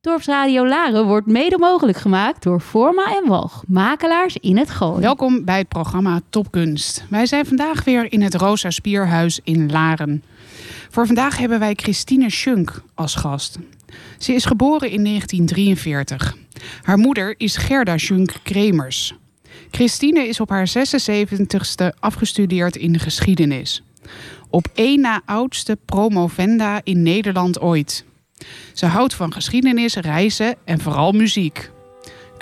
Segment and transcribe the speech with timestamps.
[0.00, 5.00] Dorpsradio Laren wordt mede mogelijk gemaakt door Forma en Walg, makelaars in het Gooi.
[5.00, 7.04] Welkom bij het programma Topkunst.
[7.10, 10.22] Wij zijn vandaag weer in het Rosa Spierhuis in Laren.
[10.90, 13.58] Voor vandaag hebben wij Christine Schunk als gast.
[14.18, 16.36] Ze is geboren in 1943.
[16.82, 19.14] Haar moeder is Gerda Schunk Kremers.
[19.70, 23.82] Christine is op haar 76ste afgestudeerd in de geschiedenis.
[24.50, 28.06] Op één na oudste promovenda in Nederland ooit.
[28.72, 31.70] Ze houdt van geschiedenis, reizen en vooral muziek.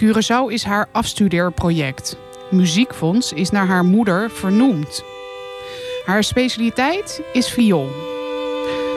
[0.02, 2.16] Curaçao is haar afstudeerproject.
[2.50, 5.04] Muziekfonds is naar haar moeder vernoemd.
[6.04, 7.88] Haar specialiteit is viool.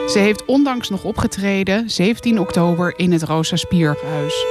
[0.07, 4.45] Ze heeft ondanks nog opgetreden 17 oktober in het Rosa Spierhuis.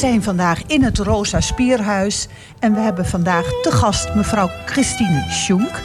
[0.00, 5.82] Zijn vandaag in het Rosa Spierhuis en we hebben vandaag te gast mevrouw Christine Schunk.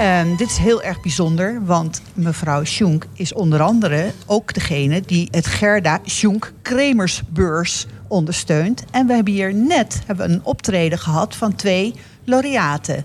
[0.00, 5.28] Um, dit is heel erg bijzonder, want mevrouw Schunk is onder andere ook degene die
[5.30, 8.84] het Gerda Schunk Kremersbeurs ondersteunt.
[8.90, 13.04] En we hebben hier net hebben een optreden gehad van twee laureaten.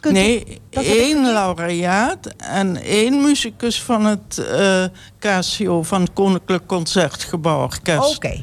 [0.00, 4.84] Kunt nee, één laureaat en één muzikus van het uh,
[5.18, 8.16] Casio van het Koninklijk Concertgebouw Orkest.
[8.16, 8.42] Oké,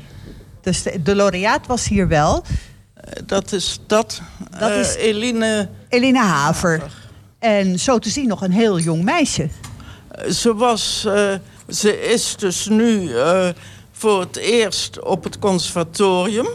[0.61, 2.43] dus de, laureaat was hier wel.
[2.43, 4.21] Uh, dat is dat,
[4.59, 5.69] dat uh, is Eline...
[5.89, 6.79] Eline Haver.
[6.79, 6.97] Haver.
[7.39, 9.49] En zo te zien nog een heel jong meisje.
[10.29, 11.33] Ze was, uh,
[11.69, 13.49] ze is dus nu uh,
[13.91, 16.47] voor het eerst op het conservatorium.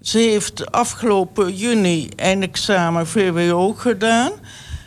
[0.00, 4.32] Ze heeft afgelopen juni eindexamen VWO gedaan.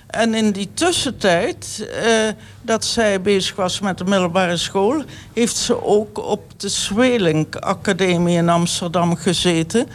[0.09, 2.29] En in die tussentijd uh,
[2.61, 5.03] dat zij bezig was met de middelbare school...
[5.33, 9.87] heeft ze ook op de Zwelink Academie in Amsterdam gezeten.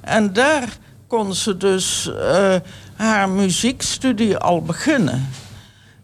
[0.00, 0.76] En daar
[1.06, 2.54] kon ze dus uh,
[2.96, 5.28] haar muziekstudie al beginnen.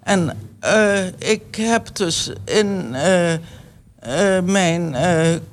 [0.02, 2.90] En uh, ik heb dus in
[4.44, 4.96] mijn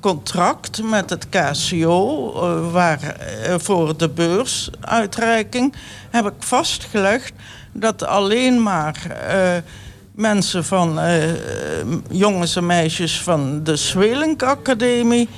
[0.00, 2.32] contract met het KCO,
[2.70, 3.16] waar,
[3.56, 5.74] voor de beursuitreiking,
[6.10, 7.32] heb ik vastgelegd
[7.78, 9.06] dat alleen maar
[10.12, 10.98] mensen van
[12.10, 15.28] jongens en meisjes van de Zwelink Academie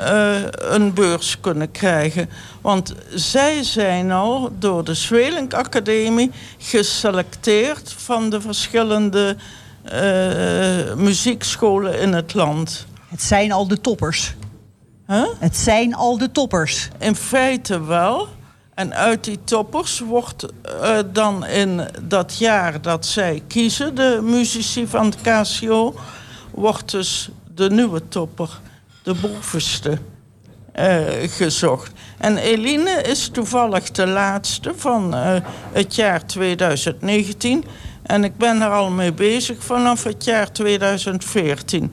[0.00, 2.28] uh, een beurs kunnen krijgen.
[2.60, 9.36] Want zij zijn al door de Zwelink Academie geselecteerd van de verschillende
[9.84, 12.86] uh, muziekscholen in het land.
[13.08, 14.34] Het zijn al de toppers.
[15.06, 15.24] Huh?
[15.38, 16.88] Het zijn al de toppers.
[16.98, 18.28] In feite wel.
[18.74, 24.86] En uit die toppers wordt uh, dan in dat jaar dat zij kiezen, de muzici
[24.86, 25.94] van het Casio,
[26.50, 28.60] wordt dus de nieuwe topper
[29.02, 29.98] de bovenste
[30.78, 31.92] uh, gezocht.
[32.18, 35.36] En Eline is toevallig de laatste van uh,
[35.72, 37.64] het jaar 2019.
[38.02, 41.92] En ik ben er al mee bezig vanaf het jaar 2014.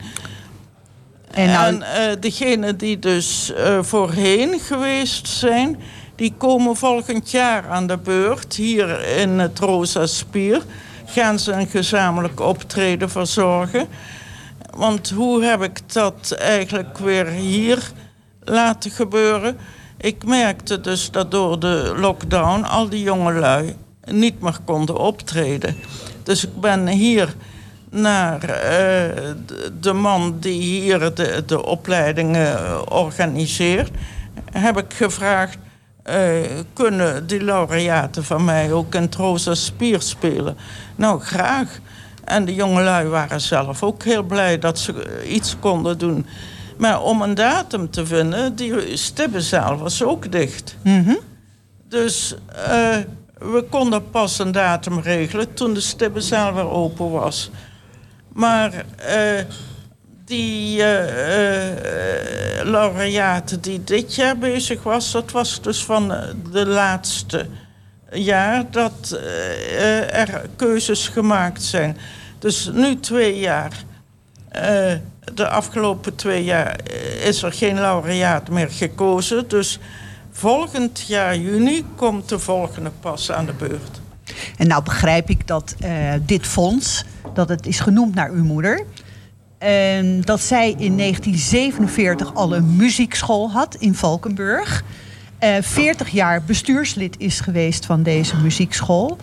[1.30, 1.82] En, nou...
[1.82, 5.78] en degenen die dus voorheen geweest zijn...
[6.20, 10.62] die komen volgend jaar aan de beurt hier in het Rosa Spier.
[11.04, 13.88] Gaan ze een gezamenlijk optreden verzorgen...
[14.76, 17.90] Want hoe heb ik dat eigenlijk weer hier
[18.44, 19.56] laten gebeuren?
[19.96, 25.76] Ik merkte dus dat door de lockdown al die jongelui niet meer konden optreden.
[26.22, 27.34] Dus ik ben hier
[27.90, 28.54] naar uh,
[29.80, 31.14] de man die hier
[31.46, 33.90] de opleidingen organiseert...
[34.52, 35.58] heb ik gevraagd...
[36.04, 40.56] Uh, kunnen die laureaten van mij ook in Troza Spier spelen?
[40.96, 41.78] Nou, graag.
[42.24, 46.26] En de jongelui waren zelf ook heel blij dat ze iets konden doen.
[46.78, 50.76] Maar om een datum te vinden, die stibbezaal was ook dicht.
[50.82, 51.18] Mm
[51.88, 52.34] Dus
[52.68, 52.96] uh,
[53.38, 57.50] we konden pas een datum regelen toen de stibbezaal weer open was.
[58.32, 58.72] Maar
[59.08, 59.40] uh,
[60.30, 60.86] die uh,
[62.62, 66.08] laureate die dit jaar bezig was, dat was dus van
[66.52, 67.46] de laatste
[68.12, 69.18] jaar dat
[70.10, 71.96] er keuzes gemaakt zijn.
[72.38, 73.84] Dus nu twee jaar.
[75.34, 79.48] De afgelopen twee jaar eh, is er geen laureaat meer gekozen.
[79.48, 79.78] Dus
[80.30, 84.00] volgend jaar juni komt de volgende pas aan de beurt.
[84.56, 85.76] En nou begrijp ik dat
[86.26, 88.86] dit fonds, dat het is genoemd naar uw moeder.
[89.60, 94.84] En dat zij in 1947 al een muziekschool had in Valkenburg.
[95.40, 99.18] Uh, 40 jaar bestuurslid is geweest van deze muziekschool.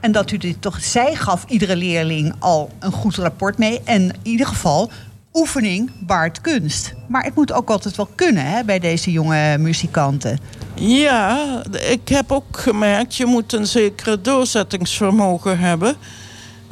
[0.00, 3.80] En dat u dit toch, zij gaf iedere leerling al een goed rapport mee.
[3.84, 4.90] En in ieder geval,
[5.32, 6.94] oefening baart kunst.
[7.08, 10.38] Maar het moet ook altijd wel kunnen hè, bij deze jonge muzikanten.
[10.74, 15.96] Ja, ik heb ook gemerkt, je moet een zekere doorzettingsvermogen hebben.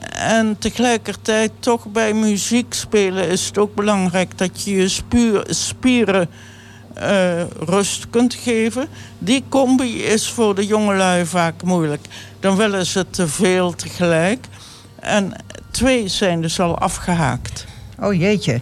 [0.08, 4.88] En tegelijkertijd toch bij muziek spelen is het ook belangrijk dat je je
[5.48, 6.28] spieren
[6.98, 8.88] uh, rust kunt geven.
[9.18, 12.06] Die combi is voor de jongelui vaak moeilijk.
[12.40, 14.46] Dan willen ze te veel tegelijk.
[15.00, 15.32] En
[15.70, 17.64] twee zijn dus al afgehaakt.
[18.00, 18.60] Oh jeetje.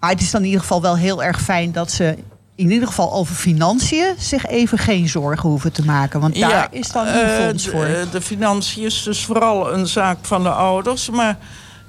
[0.00, 2.18] Maar het is dan in ieder geval wel heel erg fijn dat ze
[2.58, 6.20] in ieder geval over financiën zich even geen zorgen hoeven te maken.
[6.20, 7.84] Want daar is dan een uh, fonds voor.
[7.84, 11.10] De, de financiën is dus vooral een zaak van de ouders.
[11.10, 11.38] Maar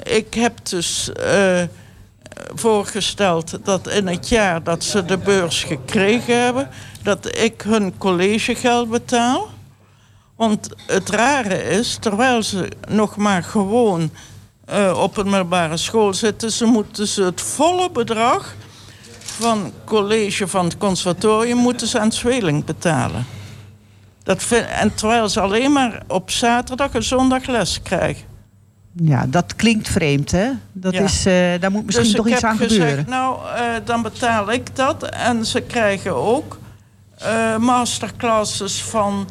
[0.04, 1.62] ik heb dus uh,
[2.54, 6.70] voorgesteld dat in het jaar dat ze de beurs gekregen hebben,
[7.04, 9.50] dat ik hun collegegeld betaal.
[10.36, 14.12] Want het rare is, terwijl ze nog maar gewoon
[14.70, 18.56] uh, op een middelbare school zitten, ze moeten ze het volle bedrag
[19.40, 23.26] van college van het conservatorium moeten ze aan Zweling betalen.
[24.24, 28.28] Dat vind, en terwijl ze alleen maar op zaterdag en zondag les krijgen.
[29.04, 30.50] Ja, dat klinkt vreemd, hè?
[30.72, 31.02] Dat Ja.
[31.02, 33.06] is, eh, daar moet misschien dus toch ik iets heb aan gezegd, gebeuren.
[33.10, 35.04] nou, eh, dan betaal ik dat.
[35.04, 36.58] En ze krijgen ook
[37.18, 39.28] eh, masterclasses van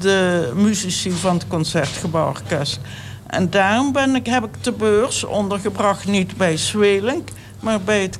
[0.00, 2.80] de muzici van het Concertgebouworkest.
[3.26, 7.28] En daarom ben ik, heb ik de beurs ondergebracht niet bij Zwelink,
[7.60, 8.18] maar bij het.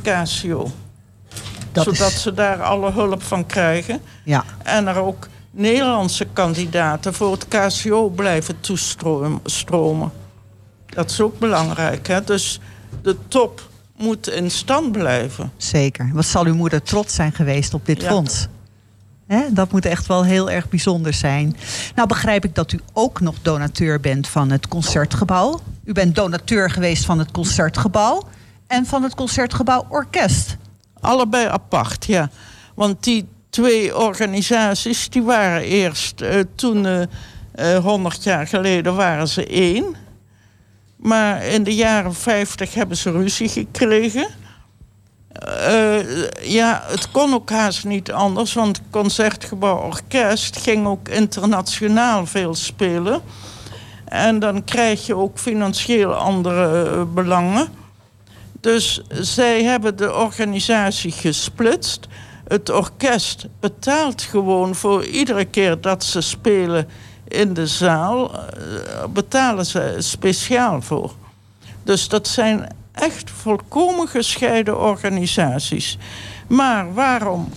[1.72, 4.00] Dat zodat is- ze daar alle hulp van krijgen.
[4.24, 10.12] Ja, En er ook Nederlandse kandidaten voor het KCO blijven toestromen.
[10.86, 12.06] Dat is ook belangrijk.
[12.06, 12.24] Hè?
[12.24, 12.60] Dus
[13.02, 15.52] de top moet in stand blijven.
[15.56, 16.10] zeker.
[16.12, 18.08] Wat zal uw moeder trots zijn geweest op dit Ja.
[18.08, 18.46] fonds?
[19.50, 21.56] Dat moet echt wel heel erg bijzonder zijn.
[21.94, 25.60] Nou begrijp ik dat u ook nog donateur bent van het Concertgebouw.
[25.84, 28.22] U bent donateur geweest van het Concertgebouw
[28.68, 30.56] en van het Concertgebouw Orkest.
[31.00, 32.30] Allebei apart, ja.
[32.74, 37.02] Want die twee organisaties, die waren eerst eh, toen, eh,
[37.76, 39.96] eh, 100 jaar geleden, waren ze één.
[40.96, 44.28] Maar in de jaren 50 hebben ze ruzie gekregen.
[46.42, 52.54] Ja, het kon ook haast niet anders, want het Concertgebouw Orkest ging ook internationaal veel
[52.54, 53.20] spelen.
[54.04, 57.68] En dan krijg je ook financieel andere belangen.
[58.60, 62.06] Dus zij hebben de organisatie gesplitst.
[62.48, 66.88] Het orkest betaalt gewoon voor iedere keer dat ze spelen
[67.28, 68.40] in de zaal, eh,
[69.10, 71.14] betalen ze speciaal voor.
[71.82, 75.98] Dus dat zijn echt volkomen gescheiden organisaties.
[76.46, 77.52] Maar waarom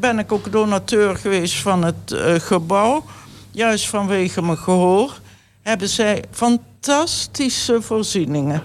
[0.00, 3.04] ben ik ook donateur geweest van het eh, gebouw?
[3.50, 5.20] Juist vanwege mijn gehoor
[5.62, 8.62] hebben zij fantastische voorzieningen.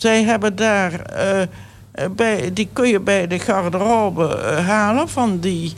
[0.00, 1.48] Zij hebben daar, eh, eh,
[2.10, 5.74] bij, die kun je bij de garderobe eh, halen van die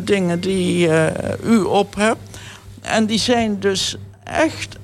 [0.00, 0.88] dingen die
[1.44, 2.38] u op hebt.
[2.80, 4.76] En die zijn dus echt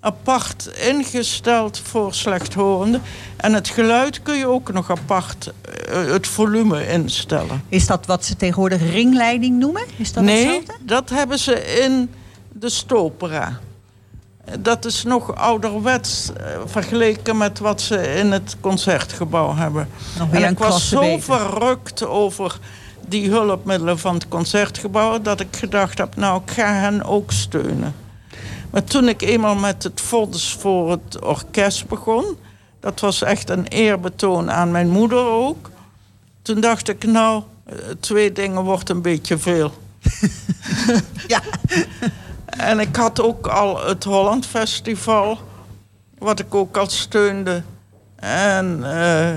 [0.00, 3.02] apart ingesteld voor slechthorenden.
[3.36, 5.52] En het geluid kun je ook nog apart,
[5.90, 7.62] het volume instellen.
[7.68, 9.82] Is dat wat ze tegenwoordig ringleiding noemen?
[9.96, 10.72] Is dat nee, hetzelfde?
[10.80, 12.10] dat hebben ze in
[12.52, 13.60] de Stopera.
[14.60, 19.88] Dat is nog ouderwets eh, vergeleken met wat ze in het concertgebouw hebben.
[20.30, 21.22] En ik was zo beter.
[21.22, 22.58] verrukt over
[23.08, 27.94] die hulpmiddelen van het concertgebouw dat ik gedacht heb, nou, ik ga hen ook steunen.
[28.70, 32.24] Maar toen ik eenmaal met het fonds voor het orkest begon,
[32.80, 35.70] dat was echt een eerbetoon aan mijn moeder ook.
[36.42, 39.72] Toen dacht ik, nou, eh, twee dingen wordt een beetje veel.
[41.26, 41.42] Ja.
[42.58, 45.38] En ik had ook al het Holland Festival,
[46.18, 47.62] wat ik ook al steunde.
[48.16, 49.30] En eh,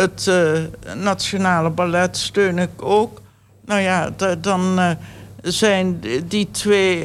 [0.00, 3.20] het eh, Nationale Ballet steun ik ook.
[3.64, 4.90] Nou ja, da- dan eh,
[5.42, 7.04] zijn die- twee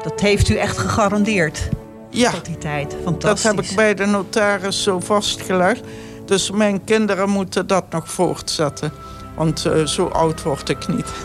[0.03, 1.69] Dat heeft u echt gegarandeerd
[2.09, 2.91] Ja, tot die tijd.
[2.91, 3.43] dat Fantastisch.
[3.43, 5.81] heb ik bij de notaris zo vastgelegd.
[6.25, 8.91] Dus mijn kinderen moeten dat nog voortzetten.
[9.35, 11.07] Want eh, zo oud word ik niet.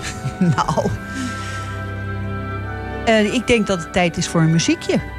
[0.57, 0.87] Nou.
[3.07, 5.16] Eh, ik denk dat het tijd is voor een muziekje.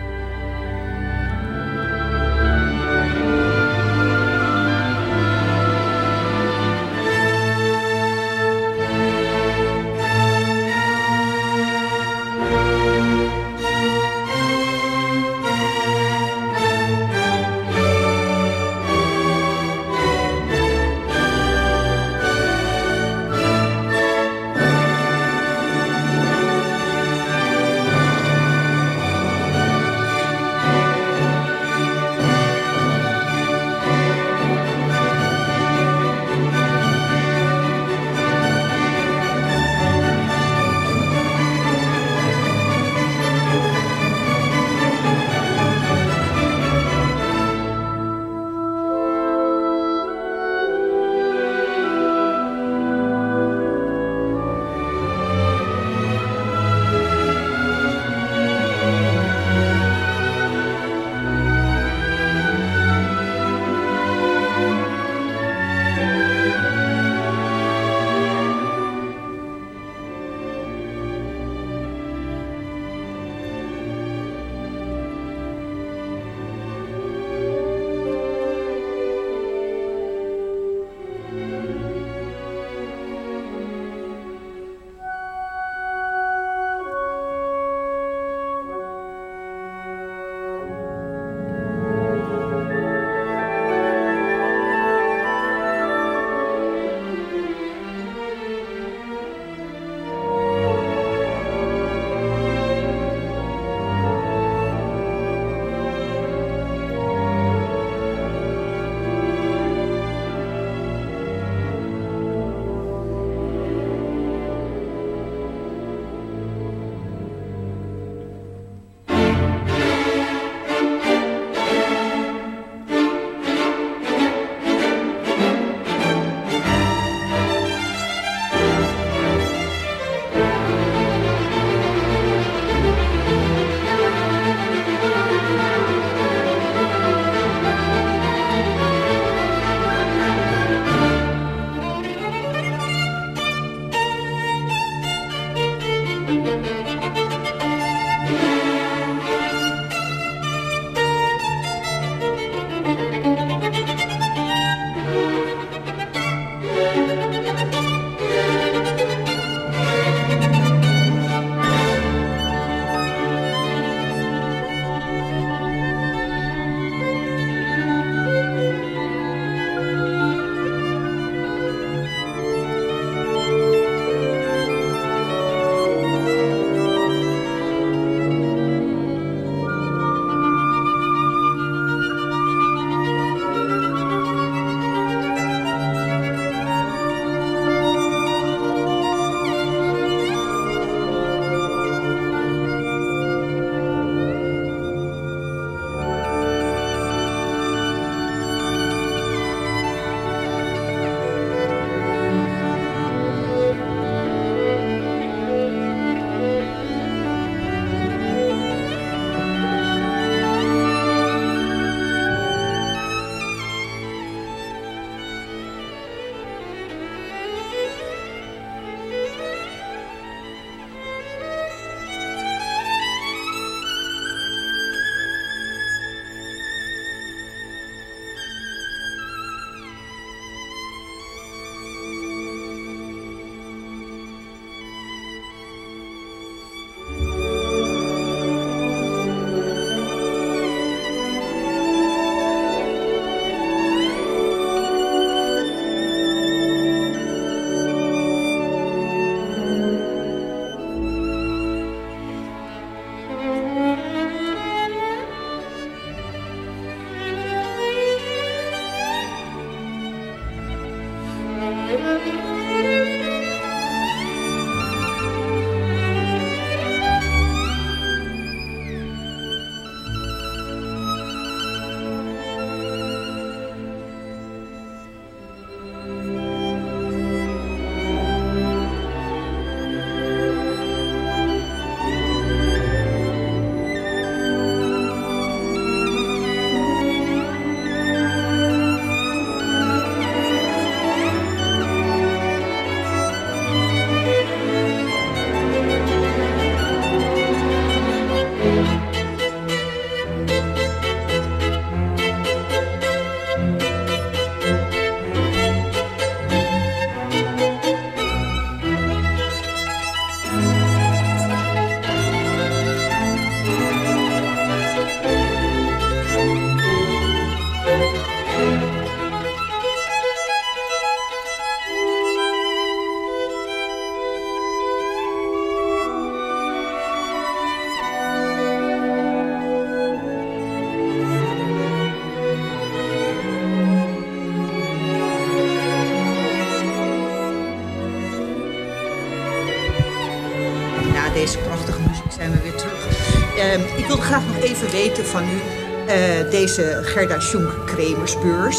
[344.67, 345.61] Even weten van u.
[346.07, 348.77] eh, deze Gerda Schunk Kremersbeurs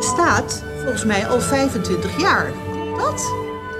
[0.00, 2.52] staat volgens mij al 25 jaar.
[2.96, 3.22] Dat?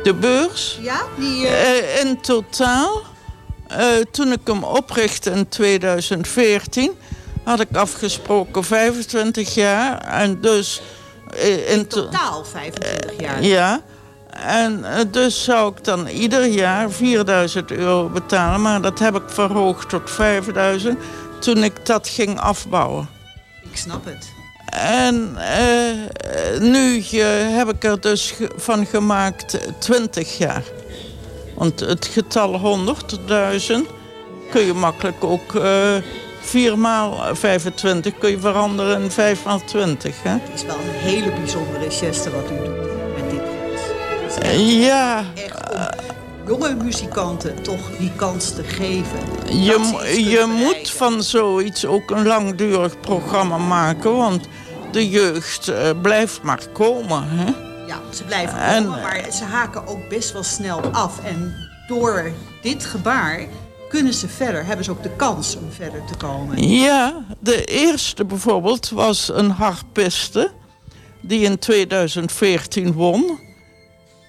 [0.02, 0.78] De beurs?
[0.82, 1.00] Ja?
[1.18, 3.02] Die, eh, Eh, in totaal,
[4.10, 6.92] toen ik hem oprichtte in 2014,
[7.44, 9.98] had ik afgesproken 25 jaar.
[10.00, 10.82] En dus
[11.66, 13.42] in to- totaal 25 jaar.
[13.42, 13.80] Ja.
[14.30, 18.62] En dus zou ik dan ieder jaar 4000 euro betalen.
[18.62, 20.98] Maar dat heb ik verhoogd tot 5000
[21.44, 23.08] toen ik dat ging afbouwen.
[23.70, 24.32] Ik snap het.
[24.80, 27.02] En eh, nu
[27.56, 30.62] heb ik er dus van gemaakt eh, 20 jaar.
[31.54, 32.80] Want het getal
[33.28, 33.74] 100.000
[34.50, 35.94] kun je makkelijk ook eh
[36.40, 40.22] 4 maal 25 kun je veranderen in 5 maal 20.
[40.22, 40.30] Hè?
[40.30, 44.38] Het is wel een hele bijzondere geste wat u doet met dit fonds.
[44.38, 46.03] Eh, Ja, echt
[46.46, 49.18] jonge muzikanten toch die kans te geven.
[49.46, 54.16] je, je moet van zoiets ook een langdurig programma maken.
[54.16, 54.48] Want
[54.92, 57.28] de jeugd eh, blijft maar komen.
[57.28, 57.44] Hè?
[57.86, 61.20] Ja, ze blijven En- komen, maar ze haken ook best wel snel af.
[61.24, 61.54] En
[61.86, 62.30] door
[62.62, 63.40] dit gebaar
[63.88, 66.68] kunnen ze verder, hebben ze ook de kans om verder te komen.
[66.68, 70.50] Ja, de eerste bijvoorbeeld was een harpiste
[71.20, 73.38] die in 2014 won.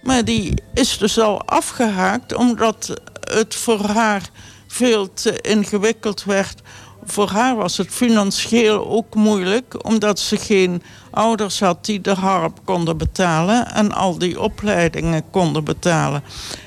[0.06, 4.30] Maar die is dus al afgehaakt omdat het voor haar
[4.68, 6.62] veel te ingewikkeld werd.
[7.06, 12.60] Voor haar was het financieel ook moeilijk, omdat ze geen ouders had die de harp
[12.63, 16.24] konden betalen en al die opleidingen konden betalen.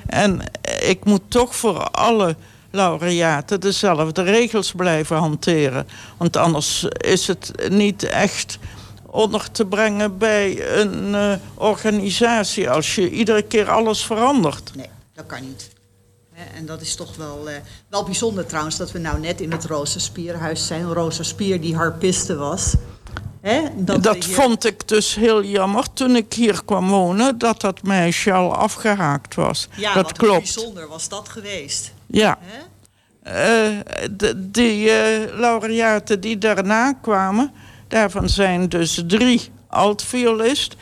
[0.07, 0.43] En
[0.81, 2.37] ik moet toch voor alle
[2.71, 5.89] laureaten dezelfde regels blijven hanteren.
[6.17, 8.59] Want anders is het niet echt
[9.19, 14.71] onder te brengen bij een eh, organisatie als je iedere keer alles verandert.
[14.77, 15.71] Nee, dat kan niet.
[16.55, 17.55] En dat is toch wel, eh,
[17.89, 20.93] wel bijzonder trouwens dat we nou net in het Rosa Spierhuis zijn.
[20.93, 22.75] Rosa Spier die harpiste was.
[23.41, 27.83] Hè, Dat, hier- vond ik dus heel jammer toen ik hier kwam wonen, dat dat
[27.83, 29.69] meisje al afgehaakt was.
[29.77, 30.39] Ja, dat wat klopt.
[30.39, 31.93] bijzonder was dat geweest.
[32.07, 32.39] Ja.
[32.41, 32.59] Hè?
[33.23, 33.79] Eh,
[34.11, 34.91] de, die
[35.35, 37.53] laureaten die daarna kwamen,
[37.89, 40.77] daarvan zijn dus drie altviolist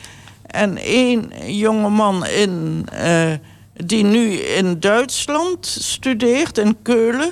[0.47, 3.31] en één jongeman in, eh,
[3.73, 7.31] die nu in Duitsland studeert, in Keulen.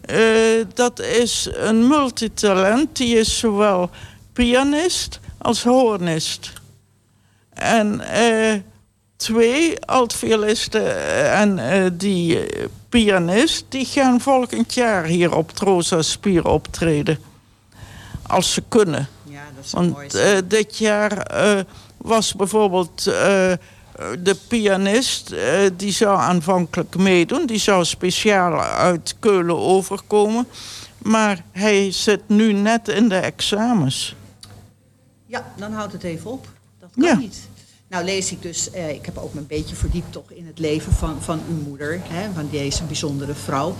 [0.00, 0.18] Eh,
[0.74, 3.90] dat is een multitalent, die is zowel
[4.32, 6.52] pianist als hoornist.
[7.52, 8.60] En eh,
[9.16, 11.60] twee altviolisten en
[11.98, 12.40] die
[12.88, 13.64] pianist...
[13.68, 17.27] die gaan volgend jaar hier op het Rosa Spier optreden.
[18.28, 19.08] Als ze kunnen.
[19.24, 19.90] Ja, dat is mooi.
[19.92, 21.60] Want eh, dit jaar eh,
[21.96, 23.52] was bijvoorbeeld eh,
[24.22, 25.34] de pianist...
[25.76, 27.46] die zou aanvankelijk meedoen.
[27.46, 30.46] Die zou speciaal uit Keulen overkomen.
[30.98, 34.16] Maar hij zit nu net in de examens.
[35.26, 36.48] Ja, dan houdt het even op.
[36.80, 37.16] Dat kan Ja.
[37.16, 37.48] niet.
[37.88, 40.58] Nou lees ik dus, eh, ik heb ook me een beetje verdiept toch in het
[40.58, 43.74] leven van, van uw moeder, hè, van deze bijzondere vrouw.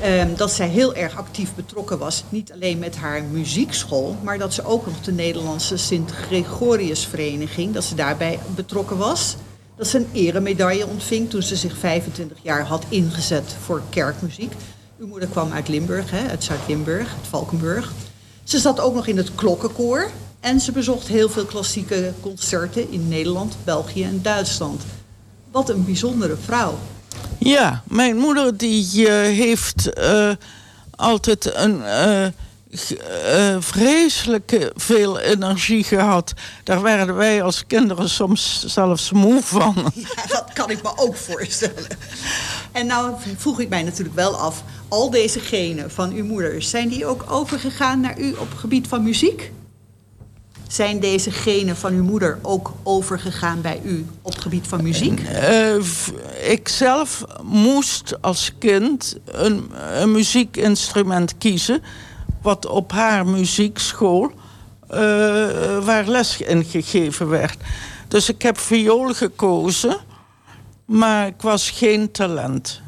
[0.00, 4.54] Ehm, dat zij heel erg actief betrokken was, niet alleen met haar muziekschool, maar dat
[4.54, 9.36] ze ook nog de Nederlandse Sint-Gregoriusvereniging, dat ze daarbij betrokken was.
[9.76, 14.52] Dat ze een eremedaille ontving toen ze zich 25 jaar had ingezet voor kerkmuziek.
[14.98, 17.92] Uw moeder kwam uit Limburg, hè, uit Zuid-Limburg, uit Valkenburg.
[18.42, 20.10] Ze zat ook nog in het klokkenkoor
[20.44, 24.82] en ze bezocht heel veel klassieke concerten in Nederland, België en Duitsland.
[25.50, 26.78] Wat een bijzondere vrouw.
[27.38, 30.30] Ja, mijn moeder die eh, heeft eh,
[30.90, 31.82] altijd een
[32.74, 36.32] g- eh, vreselijke veel energie gehad.
[36.64, 39.74] Daar werden wij als kinderen soms zelfs moe van.
[39.94, 41.86] Ja, dat kan ik me ook voorstellen.
[42.72, 46.88] En nou vroeg ik mij natuurlijk wel af, al deze genen van uw moeder, zijn
[46.88, 49.52] die ook overgegaan naar u op het gebied van muziek?
[50.68, 55.20] Zijn deze genen van uw moeder ook overgegaan bij u op het gebied van muziek?
[55.20, 55.74] Eh,
[56.50, 61.82] ik zelf moest als kind een, een muziekinstrument kiezen...
[62.42, 64.32] wat op haar muziekschool
[64.88, 64.98] eh,
[65.84, 67.56] waar les in gegeven werd.
[68.08, 69.96] Dus ik heb viool gekozen,
[70.84, 72.82] maar ik was geen talent.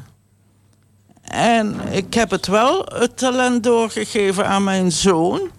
[1.21, 5.51] En ik heb het wel, het talent doorgegeven aan mijn zoon...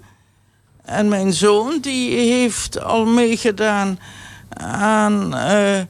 [0.88, 3.98] En mijn zoon die heeft al meegedaan
[4.62, 5.81] aan eh,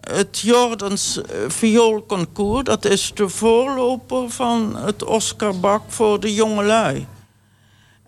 [0.00, 2.64] het Jordans eh, vioolconcours.
[2.64, 7.06] Dat is de voorloper van het Oscar Bak voor de jongelui.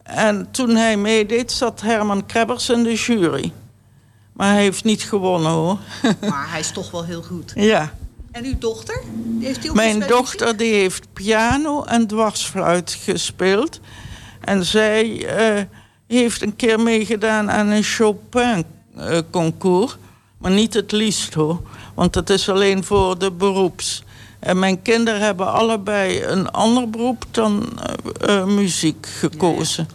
[0.03, 3.53] En toen hij meedeed zat Herman Krebbers in de jury.
[4.33, 5.79] Maar hij heeft niet gewonnen hoor.
[6.31, 7.53] Maar hij is toch wel heel goed.
[7.55, 7.93] ja.
[8.33, 9.03] En uw dochter?
[9.41, 13.81] Heeft die ook Mijn dochter die heeft piano en dwarsfluit gespeeld.
[14.41, 15.63] En zij eh,
[16.17, 19.97] heeft een keer meegedaan aan een Chopin-concours.
[20.39, 21.61] maar niet het liefst hoor,
[21.95, 24.03] want dat is alleen voor de beroeps.
[24.39, 27.69] En mijn kinderen hebben allebei een ander beroep dan
[28.21, 29.89] eh, eh, muziek gekozen.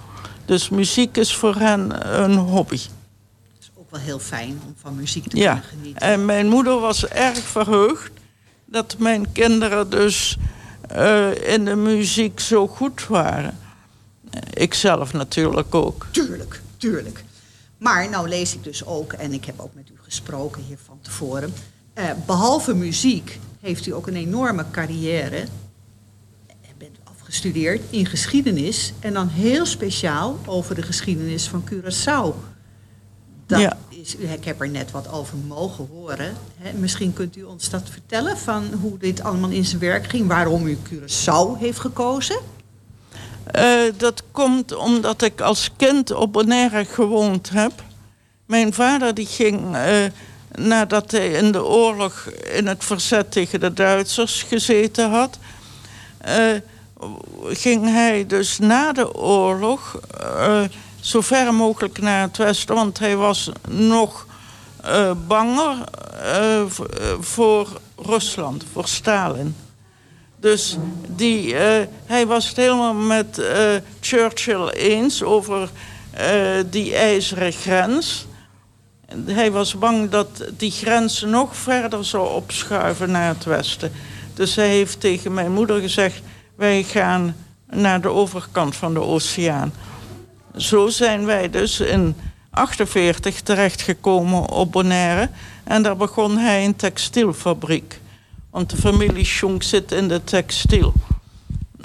[0.45, 2.75] Dus muziek is voor hen een hobby.
[2.75, 2.89] Het
[3.59, 6.01] is ook wel heel fijn om van muziek te Ja, kunnen genieten.
[6.01, 8.11] en mijn moeder was erg verheugd
[8.65, 10.37] dat mijn kinderen dus
[10.89, 13.57] eh, in de muziek zo goed waren.
[14.53, 16.07] Ik zelf natuurlijk ook.
[16.11, 17.23] Tuurlijk, tuurlijk.
[17.77, 20.97] Maar nou lees ik dus ook, en ik heb ook met u gesproken hier van
[21.01, 21.53] tevoren.
[21.93, 25.37] eh, behalve muziek heeft u ook een enorme carrière.
[26.47, 28.93] En bent afgestudeerd in geschiedenis.
[28.99, 32.35] En dan heel speciaal over de geschiedenis van Curaçao.
[33.45, 33.77] Dat Ja.
[33.89, 36.33] is, ik heb er net wat over mogen horen.
[36.57, 36.73] Hè.
[36.73, 40.27] Misschien kunt u ons dat vertellen van hoe dit allemaal in zijn werk ging.
[40.27, 42.37] Waarom u Curaçao heeft gekozen.
[43.51, 47.71] Eh, dat komt omdat ik als kind op Bonaire gewoond heb.
[48.45, 49.95] Mijn vader die ging, eh,
[50.51, 55.37] nadat hij in de oorlog in het verzet tegen de Duitsers gezeten had,
[56.17, 56.35] eh,
[57.47, 59.99] ging hij dus na de oorlog
[60.99, 64.25] zo ver mogelijk naar het westen, want hij was nog
[65.27, 65.77] banger
[67.19, 69.55] voor Rusland, voor Stalin.
[70.43, 70.77] Dus
[71.07, 75.69] die, eh, hij was het helemaal met eh, Churchill eens over
[76.11, 76.27] eh,
[76.69, 78.25] die ijzeren grens.
[79.05, 83.91] En Hij was bang dat die grens nog verder zou opschuiven naar het westen.
[84.33, 86.21] Dus hij heeft tegen mijn moeder gezegd:
[86.55, 87.35] Wij gaan
[87.69, 89.73] naar de overkant van de oceaan.
[90.55, 92.15] Zo zijn wij dus in
[92.49, 95.29] 48 terechtgekomen op Bonaire.
[95.63, 98.01] En daar begon hij een textielfabriek.
[98.53, 100.93] Want de familie Schonk zit in de textiel.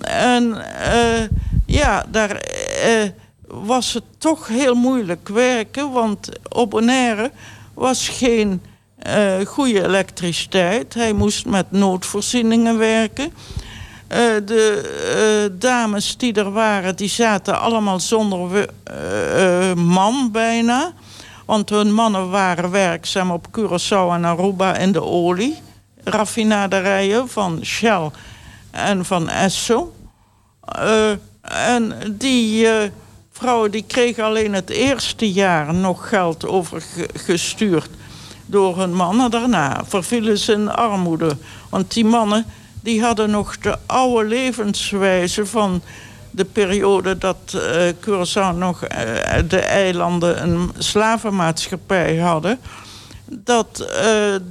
[0.02, 1.28] En eh,
[1.66, 3.08] ja, daar eh,
[3.46, 5.92] was het toch heel moeilijk werken.
[5.92, 7.30] Want op Bonaire
[7.74, 8.62] was geen
[8.98, 10.94] eh, goede elektriciteit.
[10.94, 13.32] Hij moest met noodvoorzieningen werken.
[14.44, 18.68] De dames die er waren, die zaten allemaal zonder
[19.76, 20.92] man bijna.
[21.46, 25.66] Want hun mannen waren werkzaam op Curaçao en Aruba in de olie.
[26.04, 28.10] Raffinaderijen van Shell
[28.70, 29.92] en van Esso.
[30.64, 31.10] Eh,
[31.42, 32.90] en die eh,
[33.32, 37.90] vrouwen die kregen alleen het eerste jaar nog geld overgestuurd
[38.46, 39.30] door hun mannen.
[39.30, 41.36] Daarna vervielen ze in armoede.
[41.68, 42.46] Want die mannen
[42.80, 45.82] die hadden nog de oude levenswijze van
[46.30, 48.80] de periode dat eh Curaçao nog
[49.48, 52.58] de eilanden een slavenmaatschappij hadden.
[53.30, 53.86] Dat eh,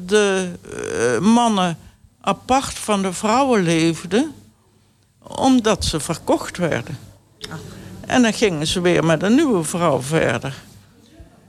[0.05, 1.77] de eh, mannen
[2.21, 4.33] apart van de vrouwen leefden
[5.21, 6.97] omdat ze verkocht werden.
[8.05, 10.53] En dan gingen ze weer met een nieuwe vrouw verder.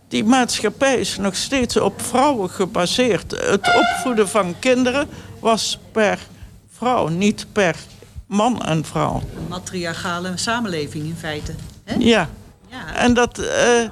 [0.09, 3.31] Die maatschappij is nog steeds op vrouwen gebaseerd.
[3.31, 5.09] Het opvoeden van kinderen
[5.41, 6.19] was per
[6.73, 7.77] vrouw, niet per
[8.27, 9.23] man en vrouw.
[9.37, 11.55] Een matriarchale samenleving in feite.
[11.85, 11.95] Hè?
[11.99, 12.29] Ja,
[12.71, 12.95] Ja.
[12.95, 13.89] en dat eh,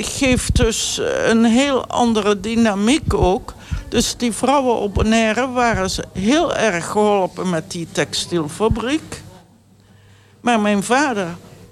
[0.00, 3.54] geeft dus een heel andere dynamiek ook.
[3.88, 9.22] Dus die vrouwen op Bonaire waren ze heel erg geholpen met die textielfabriek.
[10.40, 11.26] Maar mijn vader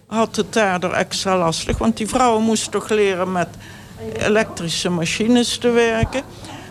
[0.06, 1.78] had het daardoor extra lastig.
[1.78, 3.48] Want die vrouwen moesten toch leren met
[4.18, 6.22] elektrische machines te werken.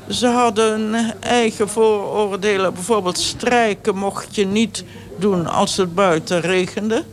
[0.09, 2.73] Ze hadden eigen vooroordelen.
[2.73, 4.83] Bijvoorbeeld strijken mocht je niet
[5.17, 7.03] doen als het buiten regende.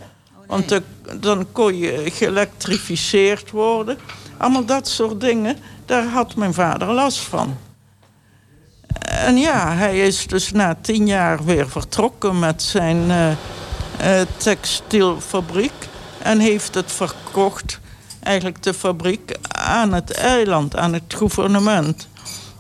[0.47, 0.83] Want dan,
[1.21, 3.99] dan kon je geëlektrificeerd worden.
[4.37, 7.57] Allemaal dat soort dingen, daar had mijn vader last van.
[9.09, 13.31] En ja, hij is dus na tien jaar weer vertrokken met zijn eh,
[14.21, 15.89] eh, textielfabriek.
[16.19, 17.81] En heeft het verkocht,
[18.23, 22.09] eigenlijk de fabriek, aan het eiland, aan het gouvernement.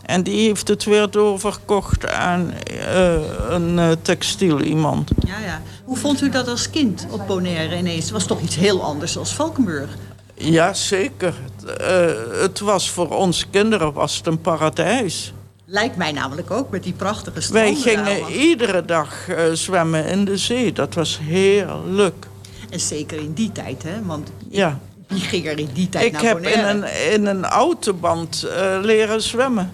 [0.06, 3.14] En die heeft het weer doorverkocht aan eh,
[3.48, 5.10] een eh, textiel iemand.
[5.26, 5.62] Ja, ja.
[5.84, 8.02] Hoe vond u dat als kind op Bonaire ineens?
[8.04, 9.88] Het was toch iets heel anders dan Valkenburg?
[10.34, 11.34] Ja, zeker.
[11.44, 15.32] Het, eh, het was voor ons kinderen was het een paradijs.
[15.66, 17.76] Lijkt mij namelijk ook met die prachtige Wij stranden.
[17.82, 20.72] gingen daar, want- iedere dag zwemmen in de zee.
[20.72, 22.26] Dat was heerlijk.
[22.70, 24.02] En zeker in die tijd, hè?
[24.04, 24.78] Want Ja.
[25.08, 26.88] wie ging er in die tijd Ik naar heb in Bonaire?
[26.88, 28.46] een, in een autoband
[28.82, 29.72] leren zwemmen.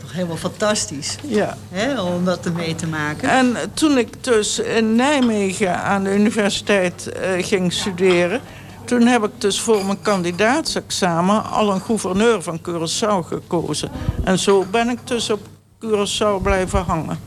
[0.00, 1.56] Toch helemaal fantastisch, Ja.
[1.70, 2.00] hè?
[2.02, 3.28] Om dat ermee te maken.
[3.28, 8.40] En toen ik dus in Nijmegen aan de universiteit eh, ging studeren...
[8.84, 13.90] toen heb ik dus voor mijn kandidaatsexamen al een gouverneur van Curaçao gekozen.
[14.24, 15.40] En zo ben ik dus op
[15.84, 17.18] Curaçao blijven hangen.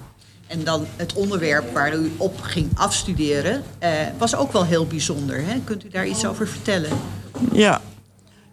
[0.48, 5.46] En dan het onderwerp waar u op ging afstuderen eh, was ook wel heel bijzonder.
[5.46, 5.60] Hè?
[5.64, 6.90] Kunt u daar iets over vertellen?
[7.52, 7.82] Ja,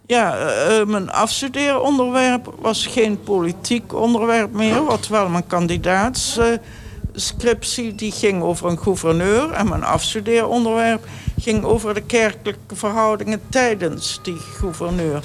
[0.05, 4.83] ja eh, eh, mijn afstudeeronderwerp was geen politiek onderwerp meer.
[4.83, 9.51] Wat wel mijn kandidaatscriptie die ging over een gouverneur.
[9.51, 11.05] En mijn afstudeeronderwerp
[11.39, 15.23] ging over de kerkelijke verhoudingen tijdens die gouverneur.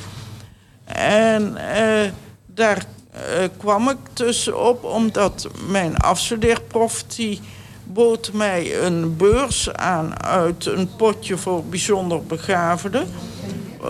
[0.94, 2.10] En eh,
[2.46, 3.20] daar eh,
[3.56, 7.02] kwam ik dus op omdat mijn afstudeerprof...
[7.02, 7.40] die
[7.84, 13.08] bood mij een beurs aan uit een potje voor bijzonder begaafden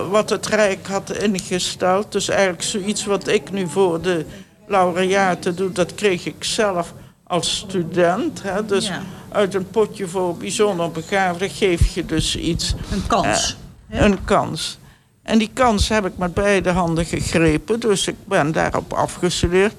[0.09, 2.11] wat het Rijk had ingesteld.
[2.11, 4.25] Dus eigenlijk zoiets wat ik nu voor de
[4.67, 8.41] laureaten doe, dat kreeg ik zelf als student.
[8.43, 8.65] Hè.
[8.65, 8.91] Dus
[9.31, 12.73] uit een potje voor bijzonder begaafden geef je dus iets.
[12.91, 13.57] Een kans.
[13.91, 14.77] Uh, een kans.
[15.23, 17.79] En die kans heb ik met beide handen gegrepen.
[17.79, 19.73] Dus ik ben daarop afgestudeerd.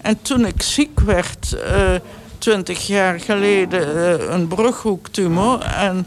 [0.00, 1.94] En toen ik ziek werd, uh,
[2.38, 5.60] twintig jaar geleden, uh, een brughoektumor.
[5.60, 6.06] En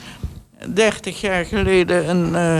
[0.73, 2.60] dertig jaar geleden een uh,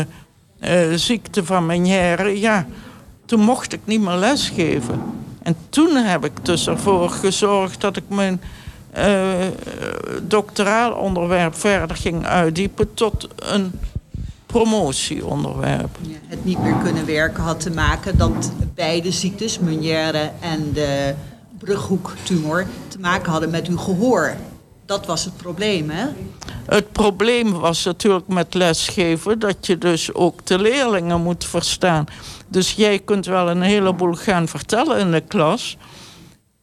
[0.96, 2.66] ziekte van Meniere, ja,
[3.26, 5.02] toen mocht ik niet meer lesgeven.
[5.42, 8.42] En toen heb ik dus ervoor gezorgd dat ik mijn
[8.98, 9.34] uh,
[10.28, 13.72] doctoraal onderwerp verder ging uitdiepen tot een
[14.46, 15.98] promotieonderwerp.
[16.28, 21.14] Het niet meer kunnen werken had te maken dat beide ziektes, Meniere en de
[21.58, 24.36] brughoektumor, te maken hadden met uw gehoor.
[24.86, 26.06] Dat was het probleem, hè?
[26.66, 32.06] Het probleem was natuurlijk met lesgeven dat je dus ook de leerlingen moet verstaan.
[32.48, 35.78] Dus jij kunt wel een heleboel gaan vertellen in de klas.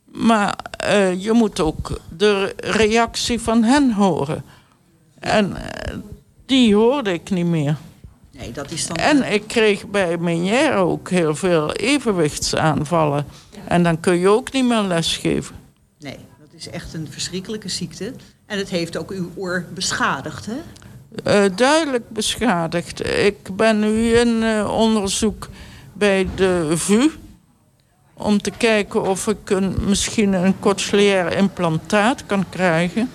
[0.05, 4.45] Maar uh, je moet ook de reactie van hen horen.
[5.19, 5.97] En uh,
[6.47, 7.77] die hoorde ik niet meer.
[8.31, 8.97] Nee, dat is dan...
[8.97, 13.27] En ik kreeg bij Meniere ook heel veel evenwichtsaanvallen.
[13.65, 15.57] En dan kun je ook niet meer lesgeven.
[15.99, 16.17] Nee,
[16.61, 18.13] is echt een verschrikkelijke ziekte.
[18.47, 20.57] En het heeft ook uw oor beschadigd, hè?
[21.25, 23.07] Uh, duidelijk beschadigd.
[23.07, 25.49] Ik ben nu in uh, onderzoek
[25.93, 27.11] bij de VU
[28.15, 33.11] om te kijken of ik een, misschien een cochleair implantaat kan krijgen.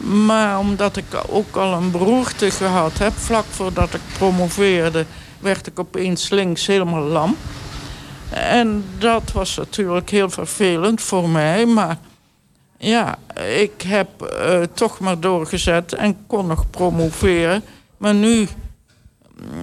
[0.00, 5.04] Maar omdat ik ook al een beroerte gehad heb, vlak voordat ik promoveerde,
[5.38, 7.36] werd ik opeens links helemaal lam.
[8.30, 11.98] En dat was natuurlijk heel vervelend voor mij, maar
[12.78, 13.18] ja,
[13.58, 17.62] ik heb uh, toch maar doorgezet en kon nog promoveren.
[17.96, 18.48] Maar nu,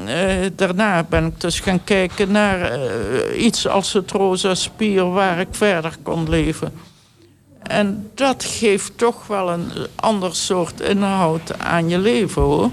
[0.05, 5.39] uh, daarna ben ik dus gaan kijken naar uh, iets als het rosa spier waar
[5.39, 6.73] ik verder kon leven.
[7.63, 12.69] En dat geeft toch wel een ander soort inhoud aan je leven hoor.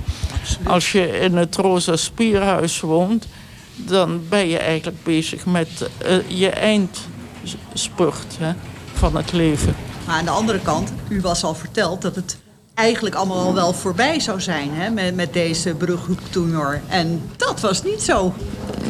[0.64, 3.26] Als je in het rosa spierhuis woont,
[3.74, 5.90] dan ben je eigenlijk bezig met
[6.26, 8.52] je eindspurt hè,
[8.92, 9.74] van het leven.
[10.10, 12.38] Maar aan de andere kant, u was al verteld dat het
[12.74, 16.80] eigenlijk allemaal al wel voorbij zou zijn hè, met, met deze brughoektoenor.
[16.88, 18.34] En dat was niet zo.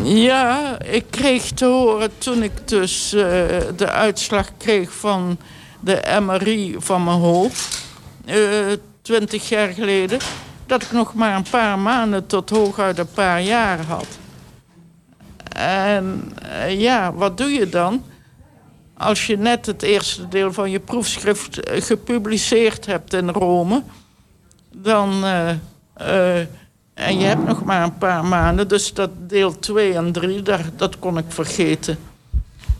[0.02, 3.22] Ja, ik kreeg te horen toen ik dus uh,
[3.76, 5.38] de uitslag kreeg van
[5.80, 7.82] de MRI van mijn hoofd,
[8.24, 8.36] uh,
[9.02, 10.18] twintig jaar geleden,
[10.66, 14.06] dat ik nog maar een paar maanden tot hooguit een paar jaar had.
[15.52, 18.02] En uh, ja, wat doe je dan?
[19.00, 23.82] Als je net het eerste deel van je proefschrift eh, gepubliceerd hebt in Rome,
[24.72, 25.24] dan.
[25.24, 25.50] Uh,
[26.00, 26.38] uh,
[26.94, 30.42] en je hebt nog maar een paar maanden, dus dat deel 2 en 3,
[30.76, 31.98] dat kon ik vergeten.